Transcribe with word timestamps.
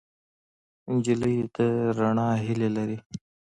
نجلۍ 0.91 1.37
د 1.55 1.57
رڼا 1.97 2.29
هیلې 2.43 2.69
لري. 2.77 2.97